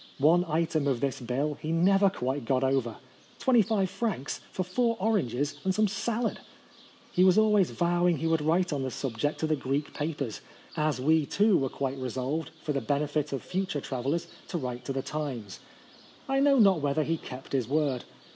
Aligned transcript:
One 0.17 0.45
item 0.47 0.87
of 0.87 0.99
this 0.99 1.21
bill 1.21 1.59
he 1.61 1.71
never 1.71 2.09
quite 2.09 2.43
got 2.43 2.63
over— 2.63 2.95
25 3.37 3.87
francs 3.87 4.41
for 4.51 4.63
four 4.63 4.97
oranges 4.99 5.59
and 5.63 5.75
some 5.75 5.87
salad! 5.87 6.39
He 7.11 7.23
was 7.23 7.37
always 7.37 7.69
vowing 7.69 8.17
he 8.17 8.25
would 8.25 8.41
write 8.41 8.73
on 8.73 8.81
the 8.81 8.89
subject 8.89 9.39
to 9.41 9.45
the 9.45 9.55
Greek 9.55 9.93
papers— 9.93 10.41
as 10.87 10.99
we, 10.99 11.27
too, 11.27 11.55
were 11.55 11.69
quite 11.69 11.99
resolved, 11.99 12.49
for 12.63 12.73
the 12.73 12.81
benefit 12.81 13.31
of 13.31 13.43
future 13.43 13.79
travellers, 13.79 14.25
to 14.47 14.57
write 14.57 14.85
to 14.85 14.91
the' 14.91 15.03
Times.' 15.19 15.59
I 16.27 16.39
know 16.39 16.57
not 16.57 16.81
whether 16.81 17.03
he 17.03 17.15
kept 17.17 17.51
his 17.53 17.67
word. 17.67 18.03